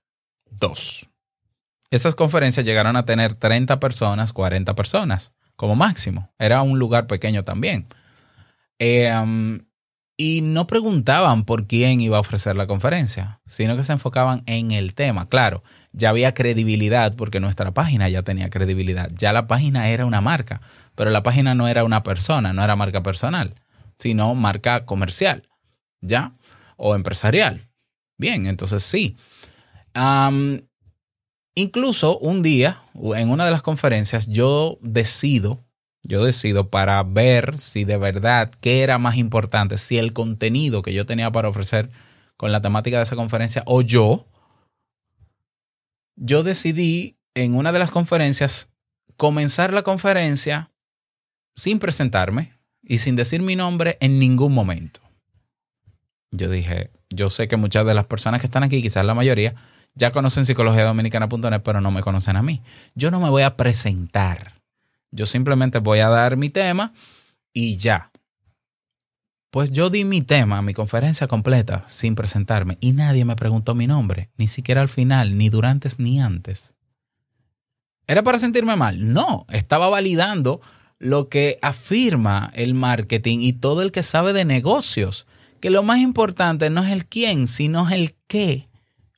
Dos. 0.49 1.09
Esas 1.93 2.15
conferencias 2.15 2.65
llegaron 2.65 2.97
a 2.97 3.05
tener 3.05 3.37
30 3.37 3.79
personas, 3.79 4.33
40 4.33 4.75
personas 4.75 5.35
como 5.57 5.77
máximo. 5.77 6.33
Era 6.39 6.63
un 6.63 6.79
lugar 6.79 7.07
pequeño 7.07 7.45
también. 7.45 7.85
Um, 8.81 9.59
y 10.17 10.41
no 10.41 10.67
preguntaban 10.67 11.45
por 11.45 11.67
quién 11.67 12.01
iba 12.01 12.17
a 12.17 12.21
ofrecer 12.21 12.57
la 12.57 12.67
conferencia, 12.67 13.43
sino 13.45 13.77
que 13.77 13.85
se 13.85 13.93
enfocaban 13.93 14.43
en 14.47 14.71
el 14.71 14.95
tema. 14.95 15.29
Claro, 15.29 15.63
ya 15.93 16.09
había 16.09 16.33
credibilidad 16.33 17.15
porque 17.15 17.41
nuestra 17.41 17.75
página 17.75 18.09
ya 18.09 18.23
tenía 18.23 18.49
credibilidad. 18.49 19.11
Ya 19.15 19.35
la 19.35 19.47
página 19.47 19.91
era 19.91 20.07
una 20.07 20.23
marca, 20.23 20.63
pero 20.95 21.11
la 21.11 21.23
página 21.23 21.55
no 21.55 21.69
era 21.69 21.85
una 21.85 22.03
persona, 22.03 22.55
no 22.55 22.65
era 22.65 22.75
marca 22.75 23.03
personal, 23.03 23.55
sino 23.99 24.35
marca 24.35 24.87
comercial, 24.87 25.47
¿ya? 26.01 26.33
O 26.79 26.95
empresarial. 26.95 27.69
Bien, 28.17 28.47
entonces 28.47 28.83
sí. 28.83 29.19
Incluso 31.55 32.19
un 32.19 32.43
día, 32.43 32.83
en 32.95 33.31
una 33.31 33.45
de 33.45 33.51
las 33.51 33.63
conferencias, 33.63 34.27
yo 34.27 34.79
decido 34.81 35.65
yo 36.05 36.25
decido 36.25 36.69
para 36.69 37.03
ver 37.03 37.59
si 37.59 37.85
de 37.85 37.97
verdad 37.97 38.51
qué 38.61 38.83
era 38.83 38.99
más 38.99 39.17
importante, 39.17 39.79
si 39.79 39.99
el 39.99 40.13
contenido 40.13 40.83
que 40.83 40.93
yo 40.93 41.07
tenía 41.07 41.31
para 41.31 41.49
ofrecer 41.49 41.91
con 42.37 42.51
la 42.51 42.61
temática 42.61 42.97
de 42.97 43.05
esa 43.05 43.17
conferencia 43.17 43.63
o 43.67 43.83
yo. 43.83 44.27
Yo 46.17 46.43
decidí 46.43 47.17
en 47.35 47.55
una 47.55 47.73
de 47.73 47.79
las 47.79 47.91
conferencias 47.91 48.69
comenzar 49.17 49.73
la 49.73 49.83
conferencia 49.83 50.71
sin 51.55 51.79
presentarme 51.79 52.59
y 52.83 52.99
sin 52.99 53.15
decir 53.15 53.43
mi 53.43 53.55
nombre 53.55 53.97
en 54.01 54.19
ningún 54.19 54.53
momento. 54.53 55.01
Yo 56.33 56.51
dije, 56.51 56.91
yo 57.11 57.31
sé 57.31 57.47
que 57.47 57.57
muchas 57.57 57.87
de 57.87 57.95
las 57.95 58.07
personas 58.07 58.41
que 58.41 58.47
están 58.47 58.65
aquí, 58.65 58.83
quizás 58.83 59.05
la 59.05 59.15
mayoría, 59.15 59.55
ya 59.95 60.11
conocen 60.11 60.45
psicologiadominicana.net, 60.45 61.63
pero 61.63 61.81
no 61.81 61.91
me 61.91 62.03
conocen 62.03 62.37
a 62.37 62.43
mí. 62.43 62.63
Yo 62.95 63.11
no 63.11 63.21
me 63.21 63.31
voy 63.31 63.43
a 63.43 63.57
presentar 63.57 64.63
yo 65.13 65.27
simplemente 65.27 65.79
voy 65.79 66.01
a 66.01 66.09
dar 66.09 66.37
mi 66.37 66.49
tema 66.49 66.93
y 67.53 67.77
ya. 67.77 68.11
Pues 69.51 69.71
yo 69.71 69.91
di 69.91 70.05
mi 70.05 70.23
tema, 70.23 70.63
mi 70.63 70.73
conferencia 70.73 71.29
completa, 71.29 71.85
sin 71.87 72.15
presentarme, 72.15 72.79
y 72.81 72.93
nadie 72.93 73.27
me 73.27 73.37
preguntó 73.37 73.75
mi 73.75 73.87
nombre, 73.87 74.31
ni 74.39 74.49
siquiera 74.49 74.81
al 74.81 74.89
final, 74.89 75.37
ni 75.37 75.51
durante 75.51 75.91
ni 75.99 76.23
antes. 76.23 76.75
¿Era 78.07 78.23
para 78.23 78.39
sentirme 78.39 78.77
mal? 78.77 79.13
No, 79.13 79.45
estaba 79.51 79.91
validando 79.91 80.63
lo 80.99 81.29
que 81.29 81.59
afirma 81.61 82.51
el 82.55 82.73
marketing 82.73 83.41
y 83.41 83.53
todo 83.53 83.83
el 83.83 83.93
que 83.93 84.03
sabe 84.03 84.33
de 84.33 84.47
negocios, 84.47 85.27
que 85.61 85.69
lo 85.69 85.83
más 85.83 85.99
importante 85.99 86.71
no 86.71 86.83
es 86.83 86.91
el 86.91 87.05
quién, 87.05 87.47
sino 87.47 87.91
el 87.91 88.17
qué 88.27 88.71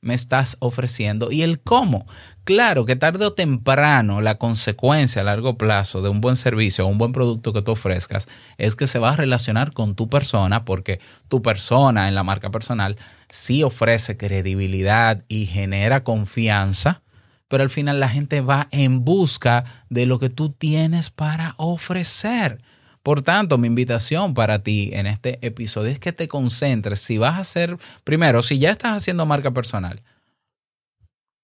me 0.05 0.13
estás 0.13 0.55
ofreciendo 0.59 1.31
y 1.31 1.41
el 1.41 1.59
cómo. 1.59 2.05
Claro 2.43 2.85
que 2.85 2.95
tarde 2.95 3.25
o 3.25 3.33
temprano 3.33 4.21
la 4.21 4.37
consecuencia 4.37 5.23
a 5.23 5.25
largo 5.25 5.57
plazo 5.57 6.03
de 6.03 6.09
un 6.09 6.21
buen 6.21 6.35
servicio 6.35 6.85
o 6.85 6.87
un 6.87 6.99
buen 6.99 7.11
producto 7.11 7.53
que 7.53 7.63
tú 7.63 7.71
ofrezcas 7.71 8.27
es 8.59 8.75
que 8.75 8.85
se 8.85 8.99
va 8.99 9.09
a 9.09 9.15
relacionar 9.15 9.73
con 9.73 9.95
tu 9.95 10.07
persona 10.07 10.63
porque 10.63 10.99
tu 11.27 11.41
persona 11.41 12.07
en 12.07 12.13
la 12.13 12.23
marca 12.23 12.51
personal 12.51 12.97
sí 13.29 13.63
ofrece 13.63 14.15
credibilidad 14.15 15.25
y 15.27 15.47
genera 15.47 16.03
confianza, 16.03 17.01
pero 17.47 17.63
al 17.63 17.71
final 17.71 17.99
la 17.99 18.09
gente 18.09 18.41
va 18.41 18.67
en 18.69 19.03
busca 19.03 19.63
de 19.89 20.05
lo 20.05 20.19
que 20.19 20.29
tú 20.29 20.51
tienes 20.51 21.09
para 21.09 21.55
ofrecer. 21.57 22.61
Por 23.05 23.21
tanto, 23.21 23.59
mi 23.59 23.67
invitación 23.67 24.33
para 24.33 24.63
ti 24.63 24.89
en 24.93 25.05
este 25.05 25.37
episodio 25.45 25.91
es 25.91 25.99
que 25.99 26.11
te 26.11 26.27
concentres. 26.27 27.01
Si 27.01 27.19
vas 27.19 27.35
a 27.35 27.41
hacer, 27.41 27.77
primero, 28.03 28.41
si 28.41 28.57
ya 28.57 28.71
estás 28.71 28.97
haciendo 28.97 29.27
marca 29.27 29.51
personal, 29.51 30.01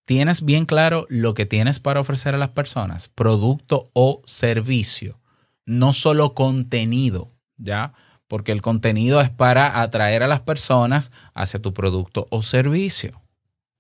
tienes 0.08 0.44
bien 0.44 0.66
claro 0.66 1.06
lo 1.08 1.36
que 1.36 1.46
tienes 1.46 1.80
para 1.80 2.00
ofrecer 2.00 2.34
a 2.34 2.40
las 2.40 2.50
personas, 2.50 3.10
producto 3.10 3.92
o 3.94 4.24
servicio, 4.26 5.20
no 5.68 5.94
solo 5.94 6.34
contenido, 6.34 7.32
¿ya? 7.58 7.94
Porque 8.28 8.54
el 8.54 8.64
contenido 8.64 9.22
es 9.22 9.30
para 9.30 9.84
atraer 9.84 10.24
a 10.24 10.28
las 10.28 10.42
personas 10.42 11.12
hacia 11.36 11.62
tu 11.62 11.76
producto 11.76 12.26
o 12.32 12.42
servicio, 12.42 13.22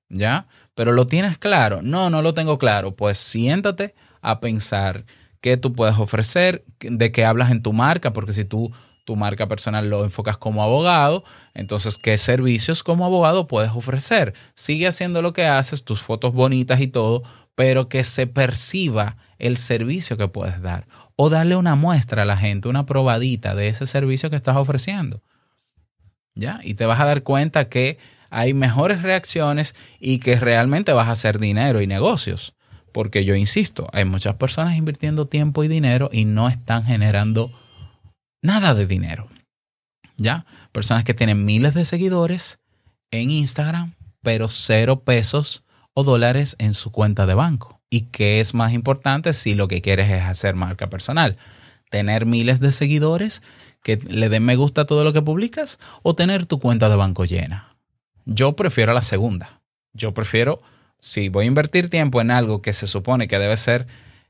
¿ya? 0.08 0.46
Pero 0.76 0.92
lo 0.92 1.08
tienes 1.08 1.40
claro. 1.40 1.80
No, 1.82 2.12
no 2.12 2.22
lo 2.22 2.36
tengo 2.36 2.60
claro. 2.60 2.96
Pues 2.96 3.18
siéntate 3.18 3.96
a 4.22 4.40
pensar 4.40 5.04
qué 5.42 5.58
tú 5.58 5.74
puedes 5.74 5.98
ofrecer, 5.98 6.64
de 6.80 7.12
qué 7.12 7.26
hablas 7.26 7.52
en 7.52 7.62
tu 7.62 7.74
marca, 7.74 8.14
porque 8.14 8.34
si 8.34 8.46
tú 8.46 8.72
tu 9.04 9.16
marca 9.16 9.48
personal 9.48 9.90
lo 9.90 10.04
enfocas 10.04 10.38
como 10.38 10.64
abogado, 10.64 11.24
entonces 11.54 11.98
qué 11.98 12.18
servicios 12.18 12.84
como 12.84 13.06
abogado 13.06 13.48
puedes 13.48 13.72
ofrecer. 13.72 14.34
Sigue 14.54 14.88
haciendo 14.88 15.22
lo 15.22 15.34
que 15.34 15.46
haces, 15.46 15.84
tus 15.84 16.02
fotos 16.02 16.34
bonitas 16.34 16.80
y 16.82 16.88
todo, 16.88 17.24
pero 17.56 17.90
que 17.90 18.04
se 18.04 18.28
perciba 18.28 19.18
el 19.40 19.58
servicio 19.58 20.18
que 20.18 20.28
puedes 20.28 20.62
dar. 20.62 20.88
O 21.16 21.30
darle 21.30 21.56
una 21.56 21.76
muestra 21.76 22.22
a 22.22 22.26
la 22.26 22.38
gente, 22.38 22.70
una 22.70 22.86
probadita 22.86 23.56
de 23.56 23.68
ese 23.68 23.88
servicio 23.88 24.30
que 24.30 24.36
estás 24.36 24.56
ofreciendo. 24.56 25.22
¿Ya? 26.36 26.60
Y 26.64 26.76
te 26.76 26.86
vas 26.86 27.00
a 27.00 27.06
dar 27.06 27.24
cuenta 27.24 27.68
que 27.68 27.98
hay 28.30 28.54
mejores 28.54 29.02
reacciones 29.02 29.76
y 30.00 30.20
que 30.20 30.40
realmente 30.40 30.94
vas 30.94 31.10
a 31.10 31.12
hacer 31.12 31.40
dinero 31.40 31.82
y 31.82 31.88
negocios. 31.88 32.54
Porque 32.92 33.26
yo 33.26 33.36
insisto, 33.36 33.88
hay 33.94 34.06
muchas 34.06 34.36
personas 34.36 34.76
invirtiendo 34.76 35.28
tiempo 35.28 35.64
y 35.64 35.68
dinero 35.68 36.10
y 36.12 36.26
no 36.26 36.50
están 36.50 36.84
generando 36.84 37.52
nada 38.42 38.74
de 38.74 38.86
dinero. 38.86 39.28
¿Ya? 40.18 40.46
Personas 40.72 41.04
que 41.04 41.14
tienen 41.14 41.46
miles 41.46 41.74
de 41.74 41.86
seguidores 41.86 42.60
en 43.12 43.32
Instagram, 43.32 43.94
pero 44.22 44.50
cero 44.50 45.02
pesos 45.04 45.64
o 45.94 46.04
dólares 46.04 46.56
en 46.60 46.74
su 46.74 46.92
cuenta 46.92 47.26
de 47.26 47.34
banco. 47.34 47.82
¿Y 47.90 48.02
qué 48.04 48.40
es 48.40 48.54
más 48.54 48.72
importante 48.74 49.34
si 49.34 49.54
lo 49.54 49.68
que 49.68 49.82
quieres 49.82 50.10
es 50.10 50.24
hacer 50.24 50.56
marca 50.56 50.90
personal? 50.90 51.38
¿Tener 51.90 52.26
miles 52.26 52.60
de 52.62 52.72
seguidores 52.72 53.42
que 53.84 53.98
le 53.98 54.30
den 54.30 54.46
me 54.46 54.56
gusta 54.56 54.82
a 54.82 54.86
todo 54.86 55.04
lo 55.04 55.12
que 55.12 55.22
publicas 55.22 55.80
o 56.04 56.16
tener 56.16 56.46
tu 56.46 56.60
cuenta 56.60 56.88
de 56.88 56.96
banco 56.96 57.26
llena? 57.26 57.76
Yo 58.26 58.56
prefiero 58.56 58.94
la 58.94 59.02
segunda. 59.02 59.62
Yo 59.94 60.14
prefiero 60.14 60.62
si 61.02 61.30
voy 61.30 61.46
a 61.46 61.48
invertir 61.48 61.90
tiempo 61.90 62.22
en 62.22 62.32
algo 62.32 62.62
que 62.62 62.72
se 62.72 62.88
supone 62.88 63.28
que 63.28 63.40
debe 63.40 63.58
ser 63.58 63.88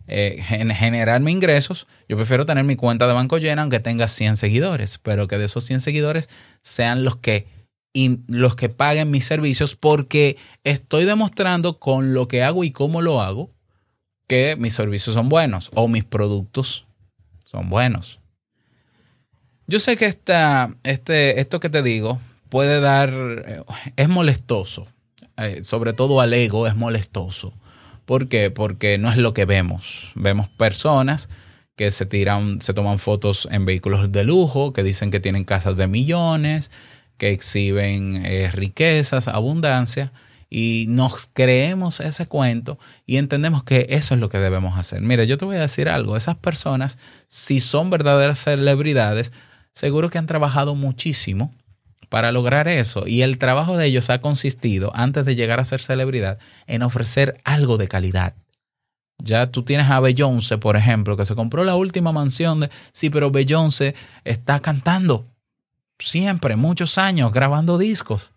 eh, 0.07 0.41
generarme 0.41 1.29
ingresos, 1.29 1.85
yo 2.09 2.17
prefiero 2.17 2.45
tener 2.45 2.63
mi 2.63 2.75
cuenta 2.75 3.07
de 3.07 3.13
banco 3.13 3.37
llena 3.37 3.61
aunque 3.61 3.79
tenga 3.79 4.07
100 4.07 4.37
seguidores, 4.37 4.97
pero 4.97 5.27
que 5.27 5.37
de 5.37 5.45
esos 5.45 5.63
100 5.65 5.81
seguidores 5.81 6.29
sean 6.61 7.03
los 7.03 7.17
que, 7.17 7.45
los 8.27 8.55
que 8.55 8.69
paguen 8.69 9.11
mis 9.11 9.25
servicios 9.25 9.75
porque 9.75 10.37
estoy 10.63 11.05
demostrando 11.05 11.77
con 11.77 12.13
lo 12.13 12.27
que 12.27 12.41
hago 12.41 12.63
y 12.63 12.71
cómo 12.71 13.01
lo 13.01 13.21
hago 13.21 13.51
que 14.27 14.55
mis 14.55 14.73
servicios 14.73 15.13
son 15.13 15.27
buenos 15.27 15.69
o 15.75 15.89
mis 15.89 16.05
productos 16.05 16.87
son 17.43 17.69
buenos. 17.69 18.21
Yo 19.67 19.79
sé 19.79 19.97
que 19.97 20.05
esta, 20.05 20.73
este, 20.83 21.41
esto 21.41 21.59
que 21.59 21.69
te 21.69 21.83
digo 21.83 22.19
puede 22.49 22.79
dar, 22.79 23.09
eh, 23.13 23.63
es 23.97 24.09
molestoso, 24.09 24.87
eh, 25.47 25.63
sobre 25.63 25.93
todo 25.93 26.21
al 26.21 26.33
ego, 26.33 26.67
es 26.67 26.75
molestoso. 26.75 27.53
¿Por 28.05 28.27
qué? 28.27 28.51
Porque 28.51 28.97
no 28.97 29.11
es 29.11 29.17
lo 29.17 29.33
que 29.33 29.45
vemos. 29.45 30.11
Vemos 30.15 30.49
personas 30.49 31.29
que 31.75 31.91
se 31.91 32.05
tiran, 32.05 32.61
se 32.61 32.73
toman 32.73 32.99
fotos 32.99 33.47
en 33.51 33.65
vehículos 33.65 34.11
de 34.11 34.23
lujo, 34.23 34.73
que 34.73 34.83
dicen 34.83 35.11
que 35.11 35.19
tienen 35.19 35.45
casas 35.45 35.77
de 35.77 35.87
millones, 35.87 36.71
que 37.17 37.31
exhiben 37.31 38.25
eh, 38.25 38.49
riquezas, 38.51 39.27
abundancia, 39.27 40.11
y 40.49 40.85
nos 40.89 41.29
creemos 41.31 42.01
ese 42.01 42.27
cuento 42.27 42.77
y 43.05 43.17
entendemos 43.17 43.63
que 43.63 43.87
eso 43.89 44.13
es 44.13 44.19
lo 44.19 44.27
que 44.27 44.37
debemos 44.37 44.77
hacer. 44.77 45.01
Mira, 45.01 45.23
yo 45.23 45.37
te 45.37 45.45
voy 45.45 45.55
a 45.55 45.61
decir 45.61 45.87
algo, 45.87 46.17
esas 46.17 46.35
personas, 46.35 46.99
si 47.27 47.61
son 47.61 47.89
verdaderas 47.89 48.43
celebridades, 48.43 49.31
seguro 49.71 50.09
que 50.09 50.17
han 50.17 50.27
trabajado 50.27 50.75
muchísimo 50.75 51.53
para 52.11 52.33
lograr 52.33 52.67
eso. 52.67 53.07
Y 53.07 53.21
el 53.21 53.37
trabajo 53.37 53.77
de 53.77 53.85
ellos 53.85 54.09
ha 54.09 54.19
consistido, 54.19 54.91
antes 54.93 55.23
de 55.23 55.37
llegar 55.37 55.61
a 55.61 55.63
ser 55.63 55.79
celebridad, 55.79 56.39
en 56.67 56.83
ofrecer 56.83 57.39
algo 57.45 57.77
de 57.77 57.87
calidad. 57.87 58.35
Ya 59.17 59.49
tú 59.49 59.63
tienes 59.63 59.89
a 59.89 60.01
Beyoncé, 60.01 60.57
por 60.57 60.75
ejemplo, 60.75 61.15
que 61.15 61.23
se 61.23 61.35
compró 61.35 61.63
la 61.63 61.75
última 61.75 62.11
mansión 62.11 62.59
de... 62.59 62.69
Sí, 62.91 63.09
pero 63.09 63.31
Beyoncé 63.31 63.95
está 64.25 64.59
cantando 64.59 65.25
siempre, 65.99 66.57
muchos 66.57 66.97
años, 66.97 67.31
grabando 67.31 67.77
discos. 67.77 68.33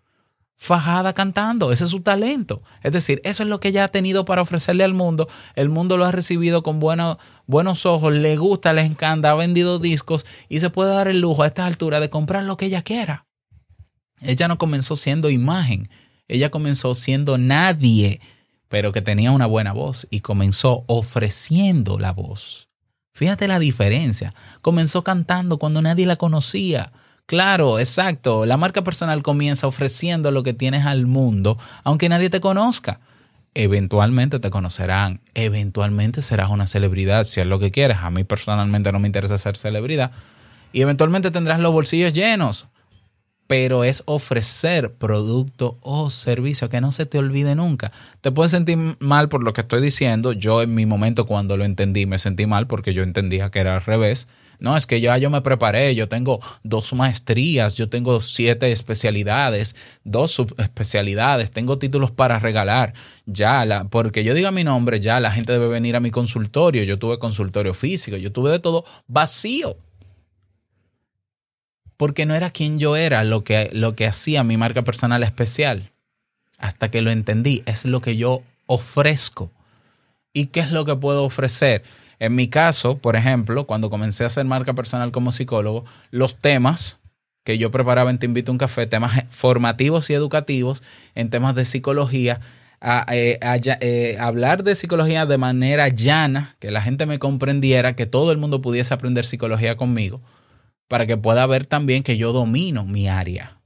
Fajada 0.55 1.11
cantando, 1.11 1.73
ese 1.73 1.83
es 1.83 1.89
su 1.89 1.99
talento. 1.99 2.61
Es 2.81 2.93
decir, 2.93 3.19
eso 3.25 3.43
es 3.43 3.49
lo 3.49 3.59
que 3.59 3.67
ella 3.67 3.83
ha 3.83 3.89
tenido 3.89 4.23
para 4.23 4.41
ofrecerle 4.41 4.85
al 4.85 4.93
mundo. 4.93 5.27
El 5.55 5.67
mundo 5.67 5.97
lo 5.97 6.05
ha 6.05 6.13
recibido 6.13 6.63
con 6.63 6.79
buenos 6.79 7.85
ojos, 7.85 8.13
le 8.13 8.37
gusta, 8.37 8.71
le 8.71 8.83
encanta, 8.83 9.31
ha 9.31 9.35
vendido 9.35 9.79
discos 9.79 10.25
y 10.47 10.61
se 10.61 10.69
puede 10.69 10.93
dar 10.93 11.09
el 11.09 11.19
lujo 11.19 11.43
a 11.43 11.47
esta 11.47 11.65
altura 11.65 11.99
de 11.99 12.09
comprar 12.09 12.45
lo 12.45 12.55
que 12.55 12.67
ella 12.67 12.81
quiera. 12.81 13.24
Ella 14.21 14.47
no 14.47 14.57
comenzó 14.57 14.95
siendo 14.95 15.29
imagen, 15.29 15.89
ella 16.27 16.49
comenzó 16.49 16.95
siendo 16.95 17.37
nadie, 17.37 18.21
pero 18.69 18.91
que 18.91 19.01
tenía 19.01 19.31
una 19.31 19.45
buena 19.45 19.73
voz 19.73 20.07
y 20.09 20.21
comenzó 20.21 20.83
ofreciendo 20.87 21.99
la 21.99 22.11
voz. 22.11 22.67
Fíjate 23.13 23.47
la 23.47 23.59
diferencia. 23.59 24.33
Comenzó 24.61 25.03
cantando 25.03 25.57
cuando 25.57 25.81
nadie 25.81 26.05
la 26.05 26.17
conocía. 26.17 26.91
Claro, 27.25 27.79
exacto. 27.79 28.45
La 28.45 28.57
marca 28.57 28.83
personal 28.83 29.23
comienza 29.23 29.67
ofreciendo 29.67 30.31
lo 30.31 30.43
que 30.43 30.53
tienes 30.53 30.85
al 30.85 31.05
mundo, 31.05 31.57
aunque 31.83 32.09
nadie 32.09 32.29
te 32.29 32.41
conozca. 32.41 32.99
Eventualmente 33.53 34.39
te 34.39 34.49
conocerán, 34.49 35.21
eventualmente 35.33 36.21
serás 36.21 36.49
una 36.49 36.67
celebridad, 36.67 37.23
si 37.23 37.39
es 37.39 37.47
lo 37.47 37.57
que 37.57 37.71
quieres. 37.71 37.99
A 37.99 38.09
mí 38.09 38.25
personalmente 38.25 38.91
no 38.91 38.99
me 38.99 39.07
interesa 39.07 39.37
ser 39.37 39.55
celebridad. 39.55 40.11
Y 40.73 40.81
eventualmente 40.81 41.31
tendrás 41.31 41.61
los 41.61 41.71
bolsillos 41.71 42.13
llenos 42.13 42.67
pero 43.47 43.83
es 43.83 44.03
ofrecer 44.05 44.93
producto 44.93 45.77
o 45.81 46.09
servicio 46.09 46.69
que 46.69 46.81
no 46.81 46.91
se 46.91 47.05
te 47.05 47.17
olvide 47.17 47.55
nunca. 47.55 47.91
Te 48.21 48.31
puedes 48.31 48.51
sentir 48.51 48.97
mal 48.99 49.29
por 49.29 49.43
lo 49.43 49.53
que 49.53 49.61
estoy 49.61 49.81
diciendo. 49.81 50.33
Yo 50.33 50.61
en 50.61 50.73
mi 50.73 50.85
momento 50.85 51.25
cuando 51.25 51.57
lo 51.57 51.63
entendí 51.63 52.05
me 52.05 52.17
sentí 52.17 52.45
mal 52.45 52.67
porque 52.67 52.93
yo 52.93 53.03
entendía 53.03 53.51
que 53.51 53.59
era 53.59 53.75
al 53.75 53.81
revés. 53.81 54.27
No, 54.57 54.77
es 54.77 54.85
que 54.85 55.01
ya 55.01 55.17
yo 55.17 55.29
me 55.29 55.41
preparé, 55.41 55.95
yo 55.95 56.07
tengo 56.07 56.39
dos 56.63 56.93
maestrías, 56.93 57.75
yo 57.75 57.89
tengo 57.89 58.21
siete 58.21 58.71
especialidades, 58.71 59.75
dos 60.05 60.31
subespecialidades, 60.31 61.51
tengo 61.51 61.77
títulos 61.77 62.11
para 62.11 62.39
regalar. 62.39 62.93
Ya, 63.25 63.85
porque 63.89 64.23
yo 64.23 64.33
diga 64.33 64.51
mi 64.51 64.63
nombre, 64.63 64.99
ya 64.99 65.19
la 65.19 65.31
gente 65.31 65.51
debe 65.51 65.67
venir 65.67 65.95
a 65.97 65.99
mi 65.99 66.09
consultorio. 66.09 66.83
Yo 66.83 66.97
tuve 66.97 67.19
consultorio 67.19 67.73
físico, 67.73 68.17
yo 68.17 68.31
tuve 68.31 68.51
de 68.51 68.59
todo 68.59 68.85
vacío 69.07 69.77
porque 71.97 72.25
no 72.25 72.35
era 72.35 72.49
quien 72.49 72.79
yo 72.79 72.95
era 72.95 73.23
lo 73.23 73.43
que, 73.43 73.69
lo 73.73 73.95
que 73.95 74.07
hacía 74.07 74.43
mi 74.43 74.57
marca 74.57 74.83
personal 74.83 75.23
especial. 75.23 75.91
Hasta 76.57 76.89
que 76.89 77.01
lo 77.01 77.11
entendí, 77.11 77.63
es 77.65 77.85
lo 77.85 78.01
que 78.01 78.17
yo 78.17 78.41
ofrezco. 78.65 79.51
¿Y 80.33 80.47
qué 80.47 80.61
es 80.61 80.71
lo 80.71 80.85
que 80.85 80.95
puedo 80.95 81.23
ofrecer? 81.23 81.83
En 82.19 82.35
mi 82.35 82.47
caso, 82.47 82.97
por 82.97 83.15
ejemplo, 83.15 83.65
cuando 83.67 83.89
comencé 83.89 84.23
a 84.23 84.27
hacer 84.27 84.45
marca 84.45 84.73
personal 84.73 85.11
como 85.11 85.31
psicólogo, 85.31 85.85
los 86.11 86.35
temas 86.35 86.99
que 87.43 87.57
yo 87.57 87.71
preparaba 87.71 88.09
en 88.09 88.17
Te 88.17 88.25
Invito 88.25 88.51
a 88.51 88.53
un 88.53 88.57
Café, 88.57 88.87
temas 88.87 89.23
formativos 89.29 90.09
y 90.09 90.13
educativos 90.13 90.81
en 91.13 91.29
temas 91.29 91.55
de 91.55 91.65
psicología, 91.65 92.39
eh, 93.11 93.39
eh, 93.41 94.17
hablar 94.19 94.63
de 94.63 94.75
psicología 94.75 95.25
de 95.25 95.37
manera 95.37 95.87
llana, 95.89 96.55
que 96.59 96.71
la 96.71 96.81
gente 96.81 97.05
me 97.05 97.19
comprendiera, 97.19 97.95
que 97.95 98.05
todo 98.05 98.31
el 98.31 98.37
mundo 98.37 98.61
pudiese 98.61 98.93
aprender 98.93 99.25
psicología 99.25 99.75
conmigo 99.75 100.21
para 100.87 101.07
que 101.07 101.17
pueda 101.17 101.45
ver 101.47 101.65
también 101.65 102.03
que 102.03 102.17
yo 102.17 102.31
domino 102.31 102.85
mi 102.85 103.07
área. 103.07 103.57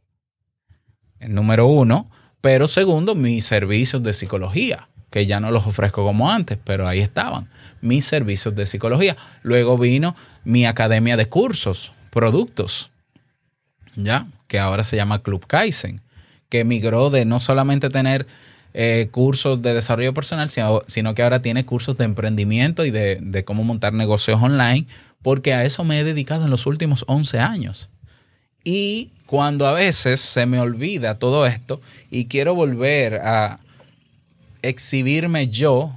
El 1.20 1.34
número 1.34 1.68
uno, 1.68 2.10
pero 2.42 2.68
segundo, 2.68 3.16
mis 3.16 3.46
servicios 3.46 4.02
de 4.04 4.14
psicología, 4.14 4.88
que 5.10 5.26
ya 5.26 5.40
no 5.40 5.52
los 5.52 5.68
ofrezco 5.68 6.04
como 6.06 6.32
antes, 6.32 6.58
pero 6.64 6.88
ahí 6.88 7.00
estaban, 7.00 7.50
mis 7.82 8.06
servicios 8.06 8.56
de 8.56 8.66
psicología. 8.66 9.18
Luego 9.42 9.78
vino 9.78 10.16
mi 10.46 10.66
academia 10.66 11.18
de 11.18 11.28
cursos, 11.28 11.94
productos, 12.10 12.92
ya, 13.96 14.28
que 14.48 14.60
ahora 14.60 14.84
se 14.84 14.96
llama 14.96 15.22
Club 15.22 15.46
Kaizen, 15.46 16.02
que 16.48 16.64
migró 16.64 17.10
de 17.10 17.26
no 17.26 17.40
solamente 17.40 17.90
tener 17.90 18.28
eh, 18.74 19.10
cursos 19.12 19.62
de 19.62 19.74
desarrollo 19.74 20.14
personal, 20.14 20.50
sino, 20.50 21.16
que 21.16 21.24
ahora 21.24 21.42
tiene 21.42 21.66
cursos 21.66 21.98
de 21.98 22.06
emprendimiento 22.06 22.86
y 22.86 22.92
de 22.92 23.44
cómo 23.46 23.64
montar 23.64 23.94
negocios 23.94 24.42
online 24.42 24.88
porque 25.22 25.54
a 25.54 25.64
eso 25.64 25.84
me 25.84 26.00
he 26.00 26.04
dedicado 26.04 26.46
en 26.46 26.52
los 26.52 26.66
últimos 26.66 27.04
11 27.08 27.40
años. 27.40 27.90
Y 28.64 29.12
cuando 29.26 29.68
a 29.68 29.74
veces 29.74 30.20
se 30.20 30.46
me 30.46 30.60
olvida 30.60 31.20
todo 31.20 31.46
esto 31.46 31.82
y 32.10 32.26
quiero 32.26 32.56
volver 32.56 33.16
a 33.16 33.60
exhibirme 34.62 35.48
yo, 35.48 35.92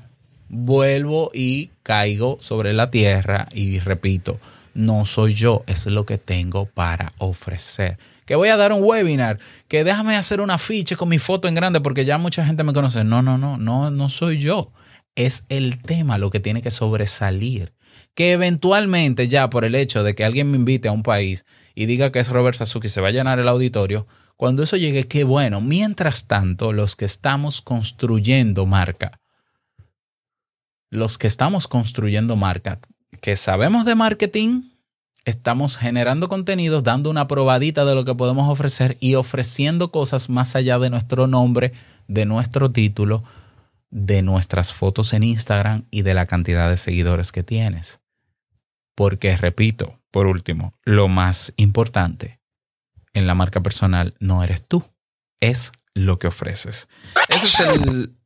vuelvo 0.49 1.31
y 1.35 1.71
caigo 1.83 2.37
sobre 2.41 2.73
la 2.73 2.91
tierra 2.91 3.49
y 3.53 3.79
repito, 3.79 4.39
no 4.75 5.05
soy 5.05 5.35
yo, 5.35 5.65
es 5.67 5.87
lo 5.87 6.07
que 6.07 6.19
tengo 6.19 6.67
para 6.67 7.13
ofrecer. 7.19 7.99
Que 8.25 8.37
voy 8.37 8.51
a 8.51 8.57
dar 8.57 8.73
un 8.73 8.85
webinar, 8.85 9.39
que 9.67 9.83
déjame 9.83 10.17
hacer 10.17 10.41
una 10.41 10.59
ficha 10.59 10.97
con 10.97 11.09
mi 11.09 11.19
foto 11.19 11.49
en 11.49 11.55
grande 11.55 11.81
porque 11.81 12.05
ya 12.05 12.19
mucha 12.19 12.47
gente 12.47 12.63
me 12.63 12.73
conoce. 12.73 13.03
No, 13.03 13.21
no, 13.23 13.37
no, 13.37 13.59
no, 13.59 13.91
no 13.91 14.09
soy 14.09 14.39
yo. 14.39 14.73
Es 15.17 15.45
el 15.49 15.83
tema 15.83 16.19
lo 16.19 16.31
que 16.31 16.41
tiene 16.41 16.63
que 16.63 16.71
sobresalir 16.71 17.73
que 18.15 18.33
eventualmente 18.33 19.29
ya 19.29 19.49
por 19.51 19.65
el 19.65 19.75
hecho 19.75 20.03
de 20.03 20.15
que 20.15 20.25
alguien 20.25 20.51
me 20.51 20.59
invite 20.59 20.89
a 20.89 20.93
un 20.93 21.03
país 21.03 21.45
y 21.75 21.87
diga 21.87 22.13
que 22.13 22.21
es 22.21 22.29
Robert 22.29 22.57
Sasuki, 22.57 22.89
se 22.89 23.01
va 23.01 23.09
a 23.09 23.13
llenar 23.13 23.39
el 23.39 23.49
auditorio, 23.49 24.07
cuando 24.37 24.63
eso 24.65 24.77
llegue, 24.77 25.07
qué 25.07 25.25
bueno. 25.25 25.61
Mientras 25.61 26.27
tanto, 26.27 26.73
los 26.73 26.97
que 26.97 27.05
estamos 27.05 27.63
construyendo 27.63 28.67
marca, 28.67 29.21
los 30.91 31.17
que 31.17 31.27
estamos 31.27 31.69
construyendo 31.69 32.37
marca, 32.37 32.81
que 33.21 33.37
sabemos 33.37 33.85
de 33.85 33.95
marketing, 33.95 34.63
estamos 35.25 35.77
generando 35.77 36.29
contenidos, 36.29 36.83
dando 36.83 37.09
una 37.09 37.29
probadita 37.29 37.85
de 37.85 37.95
lo 37.95 38.05
que 38.05 38.15
podemos 38.15 38.49
ofrecer 38.51 38.97
y 39.01 39.15
ofreciendo 39.15 39.91
cosas 39.93 40.29
más 40.29 40.57
allá 40.57 40.79
de 40.79 40.91
nuestro 40.91 41.27
nombre, 41.27 41.73
de 42.09 42.27
nuestro 42.27 42.73
título, 42.73 43.23
de 43.91 44.23
nuestras 44.23 44.73
fotos 44.73 45.13
en 45.13 45.23
Instagram 45.23 45.85
y 45.91 46.03
de 46.03 46.15
la 46.15 46.27
cantidad 46.27 46.69
de 46.69 46.77
seguidores 46.77 47.31
que 47.31 47.43
tienes. 47.43 48.02
Porque, 48.95 49.37
repito, 49.37 50.01
por 50.11 50.27
último, 50.27 50.75
lo 50.85 51.09
más 51.09 51.53
importante 51.57 52.41
en 53.15 53.27
la 53.27 53.35
marca 53.35 53.61
personal 53.61 54.15
no 54.21 54.43
eres 54.43 54.67
tú, 54.67 54.85
es 55.41 55.73
lo 55.95 56.19
que 56.19 56.29
ofreces. 56.29 56.89
Ese 57.29 57.47
es 57.47 57.61
el... 57.61 58.15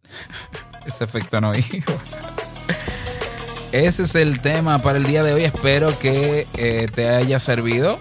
Efecto 0.87 1.41
no 1.41 1.53
hijo. 1.53 1.93
Ese 3.73 4.05
es 4.05 4.15
el 4.15 4.41
tema 4.41 4.81
para 4.81 4.99
el 4.99 5.05
día 5.05 5.25
de 5.25 5.33
hoy. 5.33 5.45
Espero 5.45 5.99
que 5.99 6.47
eh, 6.57 6.87
te 6.95 7.09
haya 7.09 7.41
servido 7.41 7.99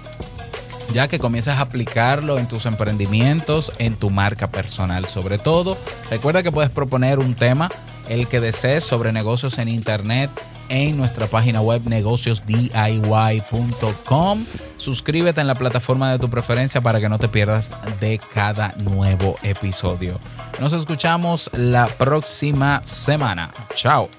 ya 0.94 1.08
que 1.08 1.20
comienzas 1.20 1.58
a 1.58 1.62
aplicarlo 1.62 2.38
en 2.38 2.48
tus 2.48 2.66
emprendimientos, 2.66 3.72
en 3.80 3.96
tu 3.96 4.10
marca 4.10 4.52
personal 4.52 5.08
sobre 5.08 5.38
todo. 5.38 5.78
Recuerda 6.10 6.44
que 6.44 6.52
puedes 6.52 6.72
proponer 6.72 7.20
un 7.20 7.36
tema, 7.36 7.70
el 8.08 8.28
que 8.28 8.40
desees, 8.40 8.84
sobre 8.84 9.12
negocios 9.12 9.58
en 9.58 9.68
Internet 9.68 10.30
en 10.70 10.98
nuestra 10.98 11.28
página 11.28 11.62
web 11.62 11.82
negociosdiy.com. 11.86 14.46
Suscríbete 14.78 15.42
en 15.42 15.48
la 15.48 15.56
plataforma 15.56 16.12
de 16.12 16.20
tu 16.20 16.30
preferencia 16.30 16.82
para 16.82 17.00
que 17.00 17.10
no 17.10 17.20
te 17.20 17.28
pierdas 17.28 17.74
de 18.00 18.20
cada 18.34 18.74
nuevo 18.78 19.36
episodio. 19.44 20.20
Nos 20.60 20.74
escuchamos 20.74 21.50
la 21.54 21.88
próxima 21.88 22.82
semana. 22.84 23.52
Chao. 23.74 24.10